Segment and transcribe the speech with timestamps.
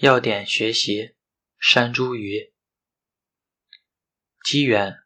[0.00, 1.14] 要点学习：
[1.58, 2.52] 山茱萸。
[4.44, 4.98] 机缘：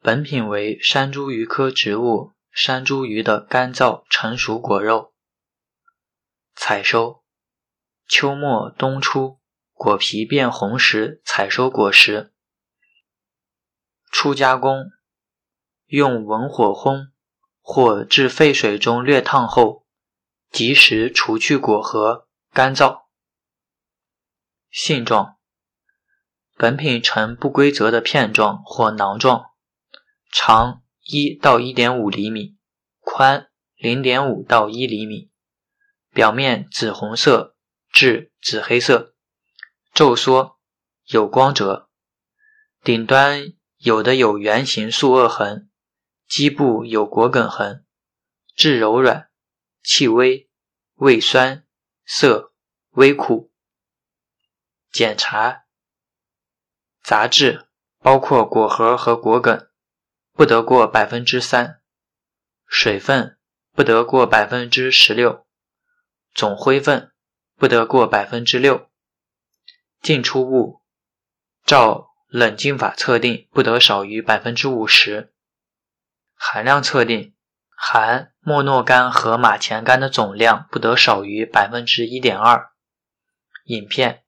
[0.00, 5.14] 本品为山茱萸科植物山茱萸的干燥成熟果肉。
[6.54, 7.24] 采收：
[8.06, 9.40] 秋末冬初，
[9.72, 12.34] 果皮变红时采收果实。
[14.10, 14.90] 初加工：
[15.86, 17.12] 用文火烘，
[17.62, 19.86] 或置沸水中略烫后，
[20.50, 23.01] 及时除去果核，干燥。
[24.72, 25.36] 性状：
[26.56, 29.50] 本品呈不规则的片状或囊状，
[30.32, 32.56] 长一到一点五厘米，
[33.00, 35.30] 宽零点五到一厘米，
[36.14, 37.54] 表面紫红色
[37.92, 39.14] 至紫黑色，
[39.92, 40.58] 皱缩，
[41.04, 41.90] 有光泽，
[42.82, 45.68] 顶端有的有圆形竖颚痕，
[46.26, 47.84] 基部有果梗痕，
[48.56, 49.28] 质柔软，
[49.82, 50.48] 气微，
[50.94, 51.66] 味酸，
[52.06, 52.54] 涩，
[52.92, 53.51] 微苦。
[54.92, 55.64] 检查
[57.02, 57.66] 杂质
[58.00, 59.66] 包括果核和果梗，
[60.34, 61.80] 不得过百分之三；
[62.66, 63.38] 水分
[63.72, 65.46] 不得过百分之十六；
[66.34, 67.10] 总灰分
[67.56, 68.90] 不得过百分之六；
[70.02, 70.82] 进出物
[71.64, 75.32] 照冷静法测定不得少于百分之五十；
[76.34, 77.34] 含量测定
[77.74, 82.70] 含莫诺苷和马钱苷的总量不得少于百分之一点二。
[83.64, 84.21] 影片。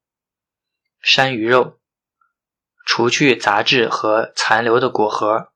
[1.06, 1.78] 山鱼肉，
[2.86, 5.52] 除去杂质和残留的果核。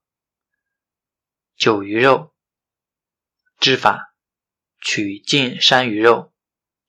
[1.56, 2.34] 酒鱼肉，
[3.58, 4.12] 制法：
[4.78, 6.34] 取净山鱼肉，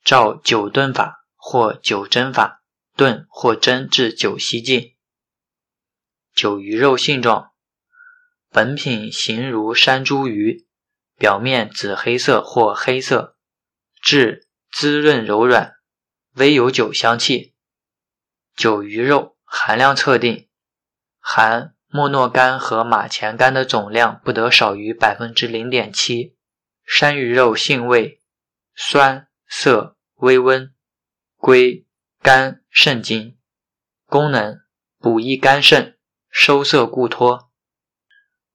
[0.04, 2.62] 照九炖法或九蒸法
[2.98, 4.94] 炖或蒸至酒稀净。
[6.36, 7.54] 酒鱼肉性状：
[8.50, 10.66] 本品形如山茱萸，
[11.16, 13.38] 表面紫黑色或黑色，
[14.02, 15.78] 质滋润柔软，
[16.34, 17.56] 微有酒香气。
[18.60, 20.50] 酒鱼肉含量测定，
[21.18, 26.36] 含莫诺苷和马钱苷的总量不得少于百分之零点七。
[26.84, 28.22] 山萸肉性味
[28.76, 30.76] 酸涩微温，
[31.38, 31.88] 归
[32.22, 33.38] 肝肾经。
[34.06, 34.60] 功能
[34.98, 35.98] 补益肝肾，
[36.30, 37.50] 收涩固脱。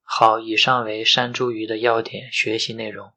[0.03, 3.15] 好，以上为山茱萸的要点学习内容。